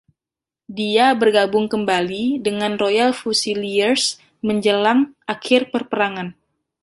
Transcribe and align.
Dia 0.79 1.05
bergabung 1.21 1.65
kembali 1.73 2.25
dengan 2.47 2.73
Royal 2.83 3.11
Fusiliers 3.21 4.03
menjelang 4.47 4.99
akhir 5.33 5.61
peperangan. 5.73 6.29